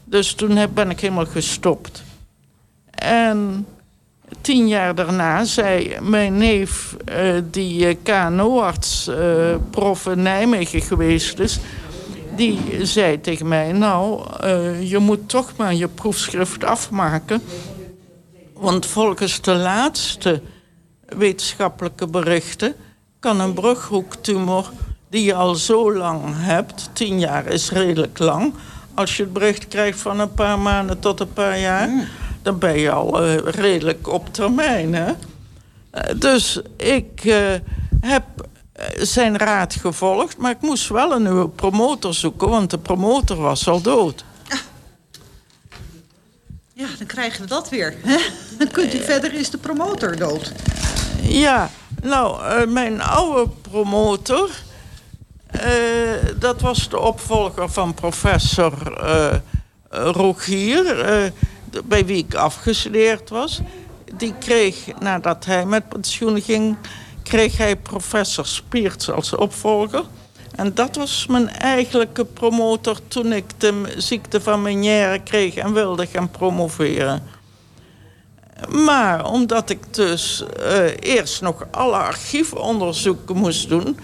[0.04, 2.02] Dus toen heb, ben ik helemaal gestopt.
[2.90, 3.66] En
[4.40, 6.96] tien jaar daarna zei mijn neef,
[7.50, 11.61] die KNO-arts, uh, prof in Nijmegen geweest is
[12.37, 17.43] die zei tegen mij: Nou, uh, je moet toch maar je proefschrift afmaken.
[18.55, 20.43] Want volgens de laatste
[21.09, 22.75] wetenschappelijke berichten
[23.19, 24.71] kan een brughoektumor
[25.09, 28.55] die je al zo lang hebt, tien jaar is redelijk lang.
[28.95, 32.05] Als je het bericht krijgt van een paar maanden tot een paar jaar, mm.
[32.43, 34.95] dan ben je al uh, redelijk op termijn.
[34.95, 35.11] Hè?
[35.11, 37.35] Uh, dus ik
[38.01, 38.24] heb
[38.97, 40.37] zijn raad gevolgd.
[40.37, 44.24] Maar ik moest wel een nieuwe promotor zoeken, want de promotor was al dood.
[46.72, 47.95] Ja, dan krijgen we dat weer.
[48.59, 50.53] Dan kunt u verder, is de promotor dood.
[51.22, 51.70] Ja,
[52.03, 54.51] nou, uh, mijn oude promotor...
[55.55, 55.62] Uh,
[56.39, 58.72] dat was de opvolger van professor
[59.91, 60.85] Rogier...
[61.85, 63.61] bij wie ik afgestudeerd was.
[64.14, 66.76] Die kreeg, nadat hij met pensioen ging
[67.31, 70.03] kreeg hij professor Spierts als opvolger.
[70.55, 76.07] En dat was mijn eigenlijke promotor toen ik de ziekte van Meniere kreeg en wilde
[76.07, 77.22] gaan promoveren.
[78.68, 83.99] Maar omdat ik dus uh, eerst nog alle archiefonderzoeken moest doen...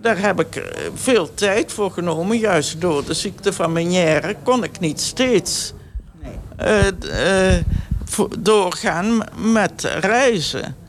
[0.00, 2.38] daar heb ik eh, veel tijd voor genomen.
[2.38, 5.72] Juist door de ziekte van Meniere kon ik niet steeds
[6.60, 7.56] uh,
[8.38, 9.20] doorgaan
[9.52, 10.85] met reizen.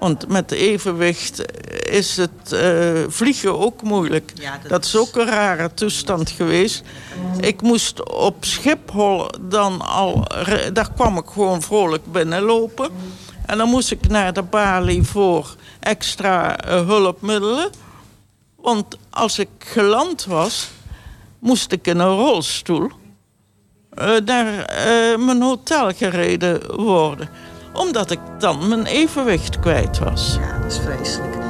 [0.00, 1.44] Want met evenwicht
[1.90, 4.32] is het uh, vliegen ook moeilijk.
[4.68, 6.82] dat, is ook een rare toestand geweest.
[7.40, 10.24] Ik moest op Schiphol dan al...
[10.72, 12.90] Daar kwam ik gewoon vrolijk binnenlopen.
[13.46, 17.70] En dan moest ik naar de balie voor extra uh, hulpmiddelen.
[18.56, 20.70] Want als ik geland was,
[21.38, 22.90] moest ik in een rolstoel...
[23.98, 24.72] Uh, naar
[25.18, 27.28] mijn hotel gereden worden
[27.72, 30.38] omdat ik dan mijn evenwicht kwijt was.
[30.40, 31.49] Ja, dat is vreselijk.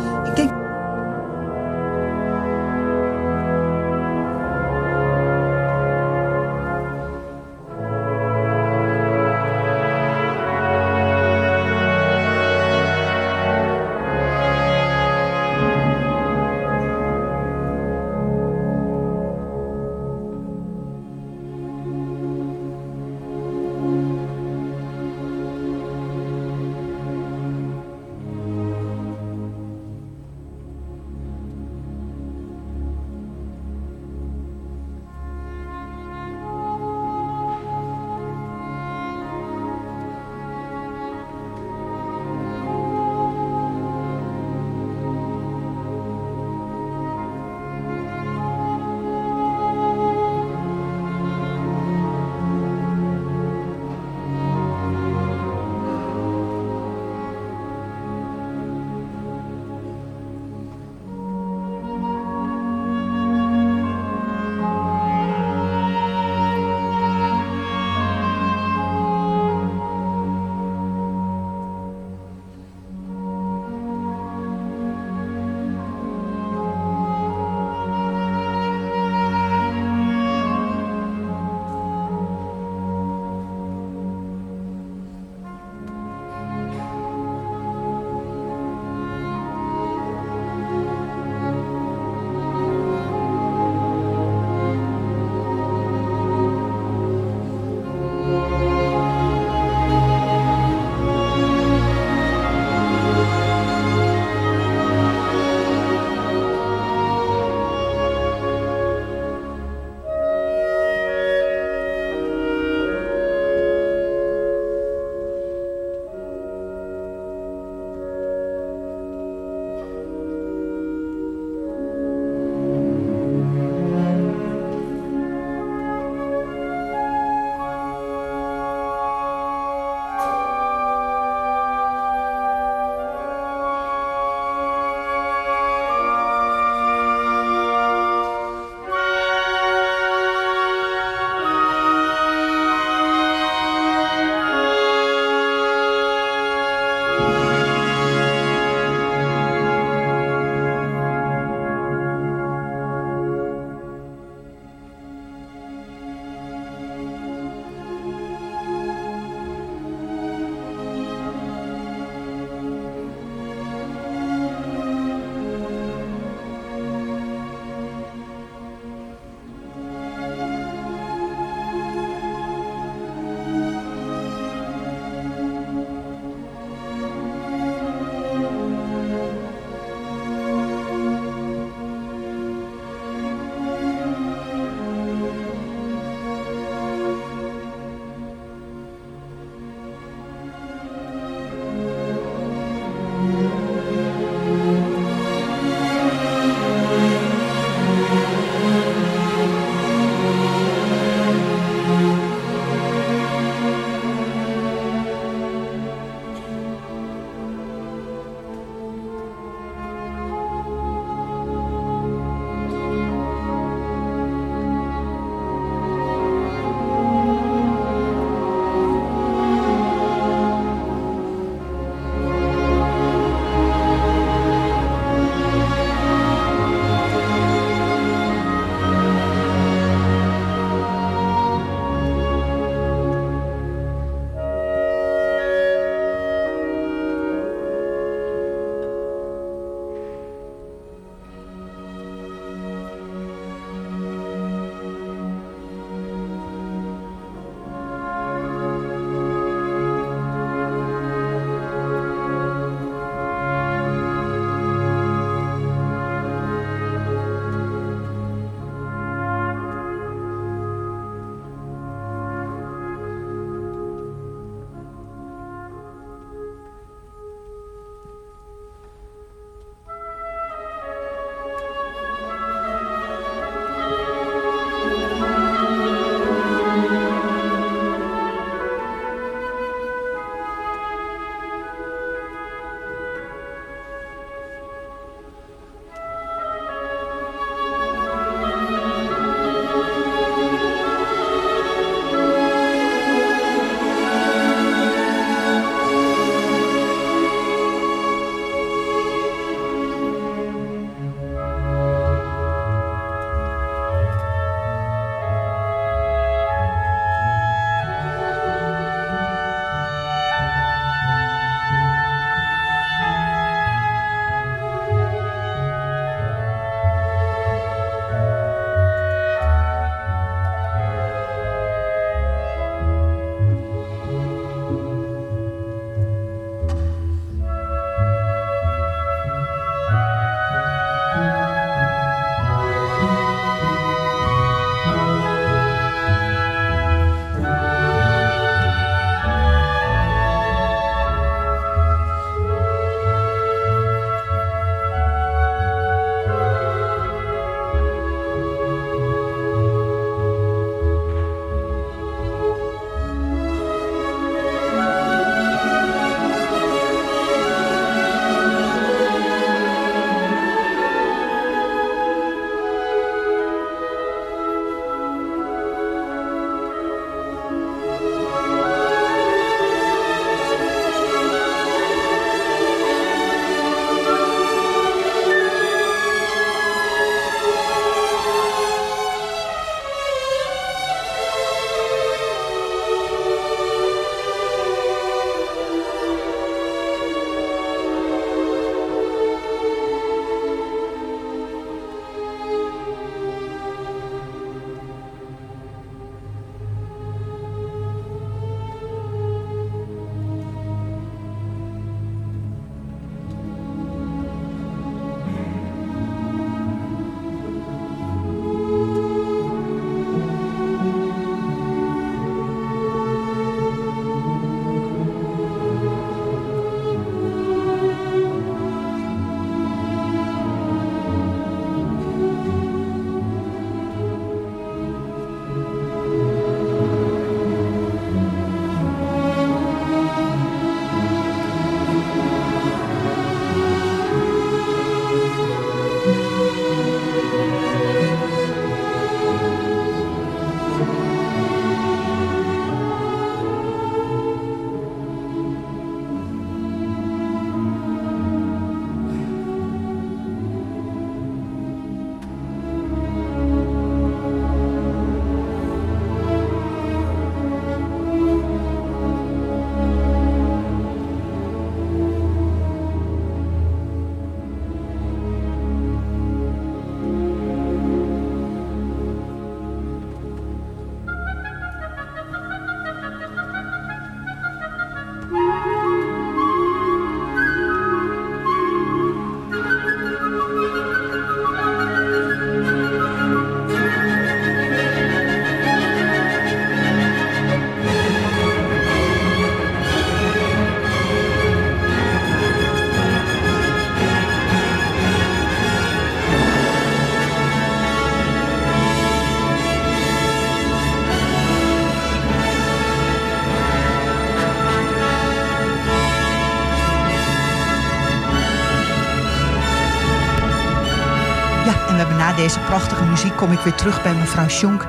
[512.55, 514.87] Deze prachtige muziek kom ik weer terug bij mevrouw Schonk.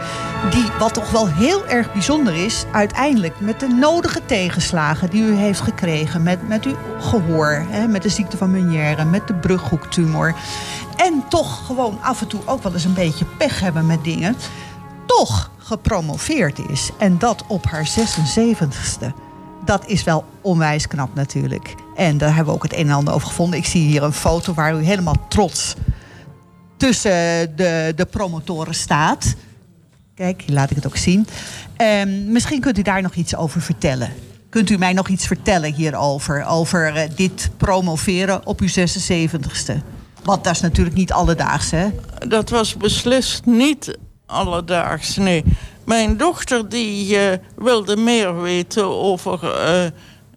[0.52, 5.36] Die, wat toch wel heel erg bijzonder is, uiteindelijk met de nodige tegenslagen die u
[5.36, 6.24] heeft gekregen.
[6.24, 10.36] Met, met uw gehoor, hè, met de ziekte van Meunière, met de brughoektumor.
[10.96, 14.36] En toch gewoon af en toe ook wel eens een beetje pech hebben met dingen.
[15.06, 16.90] Toch gepromoveerd is.
[16.98, 19.14] En dat op haar 76ste.
[19.66, 21.76] Dat is wel onwijs knap natuurlijk.
[21.96, 23.60] En daar hebben we ook het een en ander over gevonden.
[23.60, 25.76] Ik zie hier een foto waar u helemaal trots
[26.82, 29.36] tussen de, de promotoren staat.
[30.16, 31.28] Kijk, laat ik het ook zien.
[31.78, 34.14] Um, misschien kunt u daar nog iets over vertellen.
[34.50, 36.46] Kunt u mij nog iets vertellen hierover?
[36.46, 39.74] Over uh, dit promoveren op uw 76ste?
[40.24, 41.88] Want dat is natuurlijk niet alledaags, hè?
[42.28, 45.44] Dat was beslist niet alledaags, nee.
[45.86, 49.40] Mijn dochter die uh, wilde meer weten over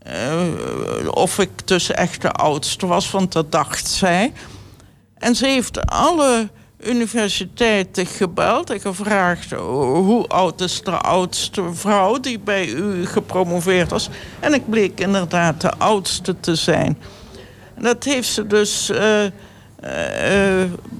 [0.07, 4.33] uh, of ik dus echt de oudste was, want dat dacht zij.
[5.25, 6.49] En ze heeft alle
[6.83, 14.09] universiteiten gebeld en gevraagd hoe oud is de oudste vrouw die bij u gepromoveerd was.
[14.41, 16.99] En ik bleek inderdaad de oudste te zijn.
[17.79, 19.31] Dat heeft ze dus uh, uh,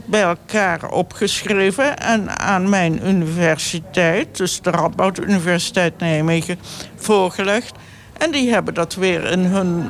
[0.05, 6.59] bij elkaar opgeschreven en aan mijn universiteit, dus de Radboud Universiteit Nijmegen,
[6.97, 7.73] voorgelegd.
[8.13, 9.85] En die hebben dat weer in hun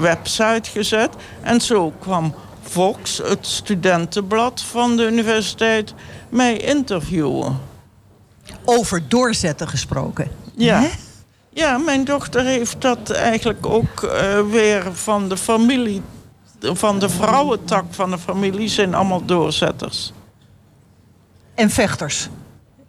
[0.00, 1.10] website gezet.
[1.42, 5.94] En zo kwam Vox, het studentenblad van de universiteit,
[6.28, 7.58] mij interviewen.
[8.64, 10.30] Over doorzetten gesproken.
[10.54, 10.80] Ja.
[10.80, 10.88] Hè?
[11.52, 16.02] Ja, mijn dochter heeft dat eigenlijk ook uh, weer van de familie,
[16.60, 20.12] van de vrouwentak van de familie, zijn allemaal doorzetters.
[21.54, 22.28] En vechters.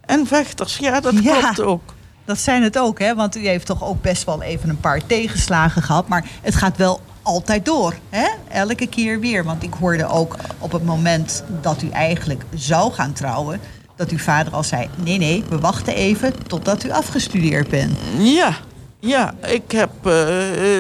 [0.01, 1.39] En vechters, ja, dat ja.
[1.39, 1.93] klopt ook.
[2.25, 3.15] Dat zijn het ook, hè?
[3.15, 6.07] Want u heeft toch ook best wel even een paar tegenslagen gehad.
[6.07, 7.95] Maar het gaat wel altijd door.
[8.09, 8.27] Hè?
[8.47, 9.43] Elke keer weer.
[9.43, 13.59] Want ik hoorde ook op het moment dat u eigenlijk zou gaan trouwen.
[13.95, 17.97] dat uw vader al zei: nee, nee, we wachten even totdat u afgestudeerd bent.
[18.17, 18.57] Ja.
[19.03, 20.13] Ja, ik heb uh,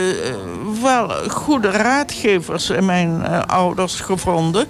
[0.09, 0.35] uh,
[0.81, 4.67] wel goede raadgevers in mijn uh, ouders gevonden.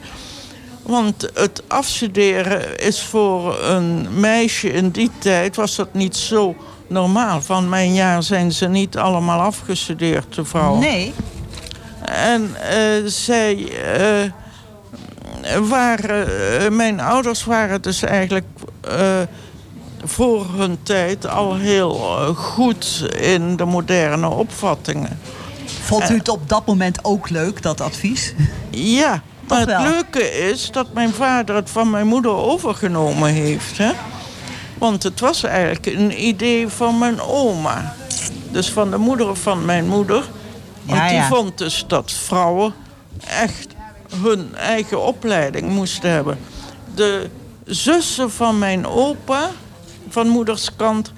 [0.83, 5.55] Want het afstuderen is voor een meisje in die tijd...
[5.55, 6.55] was dat niet zo
[6.87, 7.41] normaal.
[7.41, 10.79] Van mijn jaar zijn ze niet allemaal afgestudeerd, de vrouwen.
[10.79, 11.13] Nee.
[12.05, 14.29] En uh, zij uh,
[15.69, 16.27] waren...
[16.61, 18.45] Uh, mijn ouders waren dus eigenlijk
[20.03, 21.93] voor hun tijd al heel
[22.35, 25.19] goed in de moderne opvattingen.
[25.65, 28.33] Vond u het op dat moment ook leuk, dat advies?
[28.69, 33.77] Ja, maar het leuke is dat mijn vader het van mijn moeder overgenomen heeft.
[33.77, 33.91] Hè?
[34.77, 37.95] Want het was eigenlijk een idee van mijn oma.
[38.51, 40.23] Dus van de moeder van mijn moeder.
[40.83, 41.19] Want ja, ja.
[41.19, 42.73] die vond dus dat vrouwen
[43.27, 43.67] echt
[44.15, 46.37] hun eigen opleiding moesten hebben.
[46.95, 47.29] De
[47.65, 49.49] zussen van mijn opa,
[50.09, 51.13] van moederskant,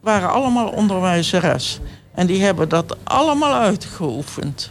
[0.00, 1.80] waren allemaal onderwijzeres.
[2.14, 4.70] En die hebben dat allemaal uitgeoefend.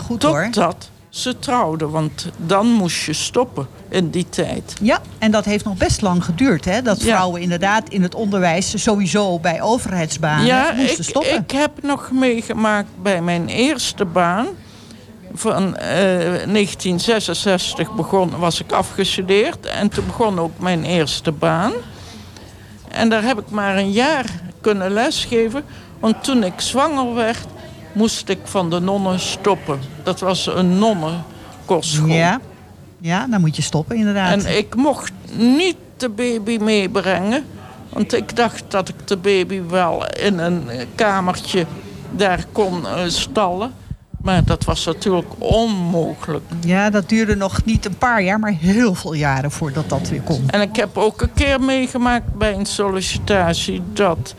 [0.00, 1.90] Goed Totdat hoor ze trouwden.
[1.90, 4.74] Want dan moest je stoppen in die tijd.
[4.80, 6.64] Ja, en dat heeft nog best lang geduurd.
[6.64, 6.82] Hè?
[6.82, 7.42] Dat vrouwen ja.
[7.42, 11.34] inderdaad in het onderwijs sowieso bij overheidsbanen ja, moesten ik, stoppen.
[11.34, 14.46] ik heb nog meegemaakt bij mijn eerste baan.
[15.34, 19.66] Van uh, 1966 begon, was ik afgestudeerd.
[19.66, 21.72] En toen begon ook mijn eerste baan.
[22.88, 24.26] En daar heb ik maar een jaar
[24.60, 25.64] kunnen lesgeven.
[26.00, 27.46] Want toen ik zwanger werd,
[27.92, 29.80] moest ik van de nonnen stoppen.
[30.02, 32.06] Dat was een nonnenkostschool.
[32.06, 32.40] Ja.
[33.00, 34.44] ja, dan moet je stoppen inderdaad.
[34.44, 37.44] En ik mocht niet de baby meebrengen.
[37.88, 40.62] Want ik dacht dat ik de baby wel in een
[40.94, 41.66] kamertje
[42.10, 43.72] daar kon uh, stallen.
[44.22, 46.44] Maar dat was natuurlijk onmogelijk.
[46.60, 50.20] Ja, dat duurde nog niet een paar jaar, maar heel veel jaren voordat dat weer
[50.20, 50.50] kon.
[50.50, 54.34] En ik heb ook een keer meegemaakt bij een sollicitatie dat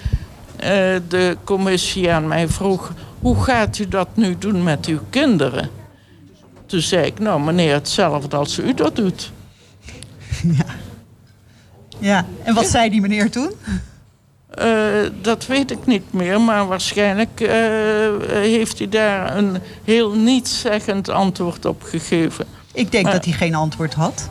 [0.55, 0.67] uh,
[1.07, 2.91] de commissie aan mij vroeg
[3.23, 5.69] hoe gaat u dat nu doen met uw kinderen?
[6.65, 9.31] Toen zei ik, nou meneer, hetzelfde als u dat doet.
[10.57, 10.65] Ja.
[11.99, 13.51] Ja, en wat zei die meneer toen?
[14.59, 17.49] Uh, dat weet ik niet meer, maar waarschijnlijk uh,
[18.29, 22.45] heeft hij daar een heel nietszeggend antwoord op gegeven.
[22.73, 24.29] Ik denk maar, dat hij geen antwoord had.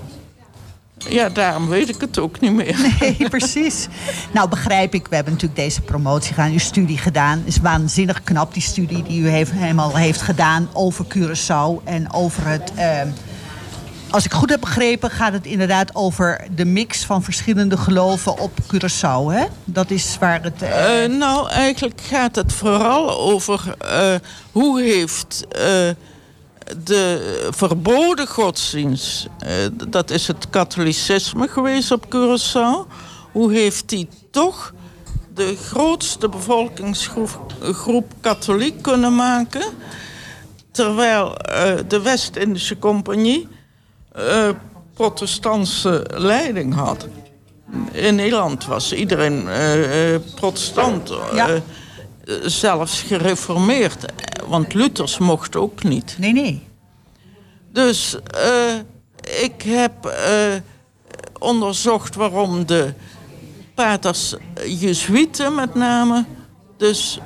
[1.09, 2.95] Ja, daarom weet ik het ook niet meer.
[3.01, 3.89] Nee, precies.
[4.33, 5.09] Nou, begrijp ik.
[5.09, 7.39] We hebben natuurlijk deze promotie gedaan, uw studie gedaan.
[7.39, 12.13] Het is waanzinnig knap, die studie die u heeft, helemaal heeft gedaan over Curaçao en
[12.13, 12.73] over het.
[12.77, 13.01] Uh,
[14.11, 18.53] als ik goed heb begrepen, gaat het inderdaad over de mix van verschillende geloven op
[18.75, 19.33] Curaçao.
[19.33, 19.45] Hè?
[19.65, 20.63] Dat is waar het.
[20.63, 21.03] Uh...
[21.03, 24.15] Uh, nou, eigenlijk gaat het vooral over uh,
[24.53, 25.47] hoe heeft
[26.85, 29.51] de verboden godsdienst, eh,
[29.89, 32.93] dat is het katholicisme geweest op Curaçao.
[33.33, 34.73] Hoe heeft die toch
[35.35, 39.63] de grootste bevolkingsgroep katholiek kunnen maken...
[40.71, 43.49] terwijl uh, de West-Indische Compagnie
[44.19, 44.49] uh,
[44.95, 47.07] protestantse leiding had.
[47.93, 49.49] In Nederland was iedereen
[50.35, 51.63] protestant, ja.
[52.43, 54.05] Zelfs gereformeerd.
[54.47, 56.17] Want Luthers mocht ook niet.
[56.19, 56.67] Nee, nee.
[57.73, 58.17] Dus
[59.41, 60.15] ik heb
[61.39, 62.95] onderzocht waarom de
[63.75, 64.35] paters
[64.67, 66.25] Jezuïeten met name
[66.77, 67.19] dus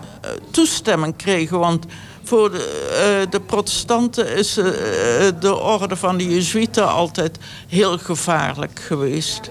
[0.51, 1.59] toestemming kregen.
[1.59, 1.87] Want
[2.23, 4.55] voor de, de protestanten is
[5.41, 7.39] de orde van de Jezuïeten altijd
[7.69, 9.51] heel gevaarlijk geweest.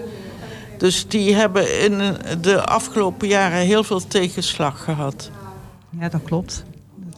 [0.78, 5.30] Dus die hebben in de afgelopen jaren heel veel tegenslag gehad.
[6.00, 6.64] Ja, dat klopt.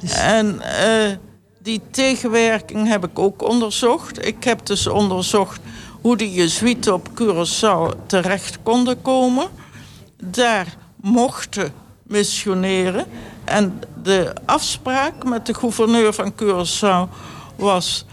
[0.01, 0.13] Is...
[0.13, 1.17] En uh,
[1.63, 4.27] die tegenwerking heb ik ook onderzocht.
[4.27, 5.61] Ik heb dus onderzocht
[6.01, 9.49] hoe de Jezuïeten op Curaçao terecht konden komen.
[10.17, 11.73] Daar mochten
[12.03, 13.07] missioneren.
[13.45, 17.15] En de afspraak met de gouverneur van Curaçao
[17.57, 18.07] was...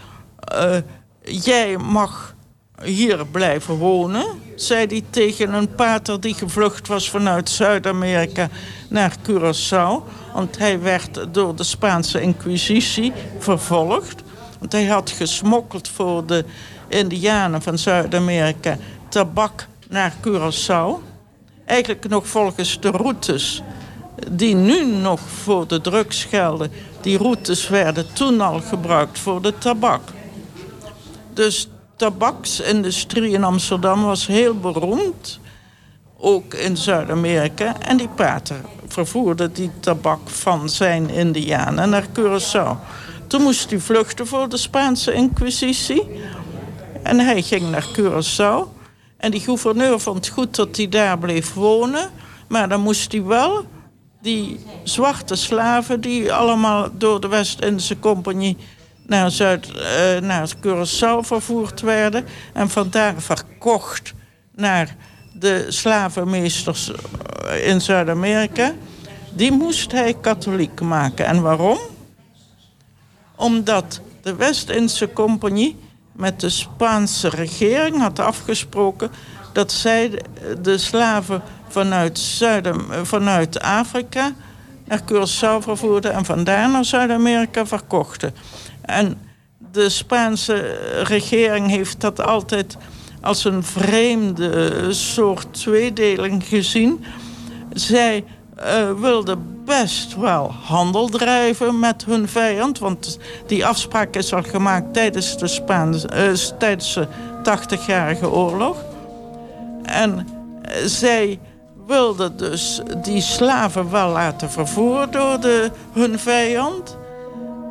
[0.52, 0.76] Uh,
[1.22, 2.35] jij mag
[2.82, 4.24] hier blijven wonen,
[4.56, 8.48] zei hij tegen een pater die gevlucht was vanuit Zuid-Amerika
[8.88, 10.04] naar Curaçao.
[10.34, 14.22] Want hij werd door de Spaanse Inquisitie vervolgd.
[14.58, 16.44] Want hij had gesmokkeld voor de
[16.88, 21.02] Indianen van Zuid-Amerika tabak naar Curaçao.
[21.64, 23.62] Eigenlijk nog volgens de routes
[24.30, 26.70] die nu nog voor de drugs gelden,
[27.00, 30.00] die routes werden toen al gebruikt voor de tabak.
[31.32, 35.40] Dus tabaksindustrie in Amsterdam was heel beroemd,
[36.18, 37.80] ook in Zuid-Amerika.
[37.80, 42.76] En die pater vervoerde die tabak van zijn indianen naar Curaçao.
[43.26, 46.02] Toen moest hij vluchten voor de Spaanse inquisitie.
[47.02, 48.74] En hij ging naar Curaçao.
[49.16, 52.10] En die gouverneur vond goed dat hij daar bleef wonen.
[52.48, 53.64] Maar dan moest hij wel
[54.20, 58.56] die zwarte slaven die allemaal door de West-Indische Compagnie
[59.06, 64.14] naar, Zuid, uh, naar Curaçao vervoerd werden en vandaar verkocht
[64.54, 64.96] naar
[65.32, 68.72] de slavenmeesters eh, in Zuid-Amerika,
[69.32, 71.26] die moest hij katholiek maken.
[71.26, 71.78] En waarom?
[73.36, 75.76] Omdat de West-Indische Compagnie
[76.12, 79.10] met de Spaanse regering had afgesproken
[79.52, 80.22] dat zij
[80.62, 82.68] de slaven vanuit, Zuid
[83.02, 84.32] vanuit Afrika
[84.84, 88.34] naar Curaçao vervoerden en vandaar naar Zuid-Amerika verkochten.
[88.86, 89.18] En
[89.72, 90.54] de Spaanse
[91.02, 92.76] regering heeft dat altijd
[93.20, 97.04] als een vreemde soort tweedeling gezien.
[97.72, 98.24] Zij
[98.58, 102.78] uh, wilden best wel handel drijven met hun vijand.
[102.78, 106.08] Want die afspraak is al gemaakt tijdens de, Spaanse,
[107.42, 108.76] de 80-jarige oorlog.
[109.82, 111.38] En uh, zij
[111.86, 116.96] wilden dus die slaven wel laten vervoeren door de, hun vijand.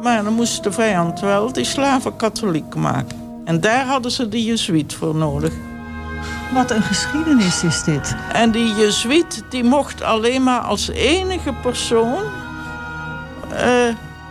[0.05, 3.41] Maar dan moest de vijand wel die slaven katholiek maken.
[3.45, 5.53] En daar hadden ze de jezuïet voor nodig.
[6.53, 8.15] Wat een geschiedenis is dit.
[8.33, 12.23] En die jezuïet die mocht alleen maar als enige persoon
[13.51, 13.59] uh,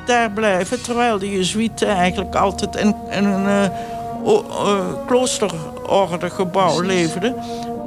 [0.07, 0.83] daar blijven.
[0.83, 3.64] Terwijl de jezuïeten eigenlijk altijd in, in een uh,
[4.27, 7.35] uh, kloosterordegebouw leefden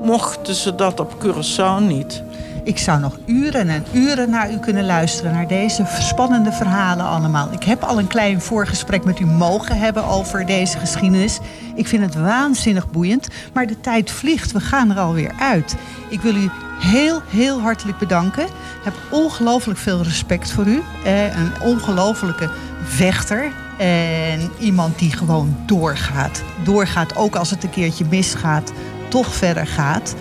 [0.04, 2.24] mochten ze dat op Curaçao niet.
[2.68, 7.52] Ik zou nog uren en uren naar u kunnen luisteren, naar deze spannende verhalen allemaal.
[7.52, 11.40] Ik heb al een klein voorgesprek met u mogen hebben over deze geschiedenis.
[11.76, 14.52] Ik vind het waanzinnig boeiend, maar de tijd vliegt.
[14.52, 15.76] We gaan er alweer uit.
[16.10, 16.50] Ik wil u
[16.80, 18.44] heel, heel hartelijk bedanken.
[18.46, 20.82] Ik heb ongelooflijk veel respect voor u.
[21.04, 22.50] Eh, een ongelofelijke
[22.84, 23.52] vechter.
[23.78, 26.44] En iemand die gewoon doorgaat.
[26.64, 28.72] Doorgaat ook als het een keertje misgaat
[29.10, 30.16] toch verder gaat.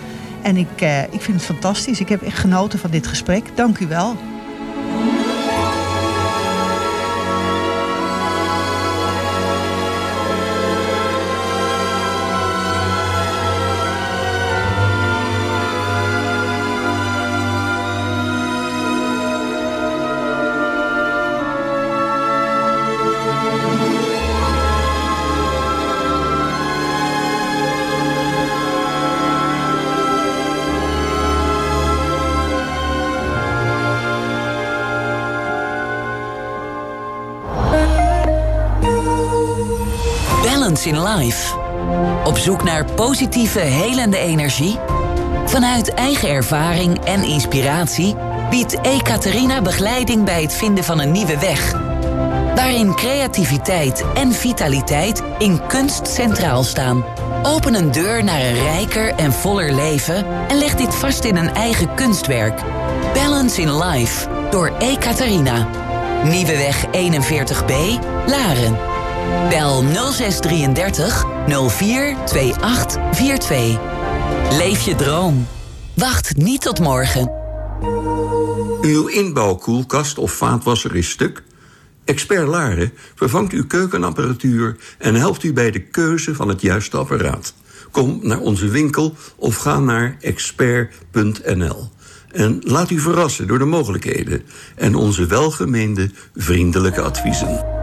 [0.47, 1.99] En ik, uh, ik vind het fantastisch.
[1.99, 3.55] Ik heb echt genoten van dit gesprek.
[3.55, 4.15] Dank u wel.
[42.47, 44.79] Zoek naar positieve, helende energie?
[45.45, 48.15] Vanuit eigen ervaring en inspiratie
[48.49, 51.71] biedt Ekaterina begeleiding bij het vinden van een nieuwe weg.
[52.55, 57.03] waarin creativiteit en vitaliteit in kunst centraal staan.
[57.43, 61.53] Open een deur naar een rijker en voller leven en leg dit vast in een
[61.53, 62.61] eigen kunstwerk.
[63.13, 65.67] Balance in Life door Ekaterina.
[66.23, 67.73] Nieuweweg 41b,
[68.27, 68.96] Laren.
[69.49, 73.79] Bel 0633 042842.
[74.51, 75.47] Leef je droom.
[75.93, 77.31] Wacht niet tot morgen.
[78.81, 81.43] Uw inbouwkoelkast of vaatwasser is stuk?
[82.05, 87.53] Expert Laren vervangt uw keukenapparatuur en helpt u bij de keuze van het juiste apparaat.
[87.91, 91.89] Kom naar onze winkel of ga naar expert.nl.
[92.31, 94.41] En laat u verrassen door de mogelijkheden
[94.75, 97.76] en onze welgemeende vriendelijke adviezen.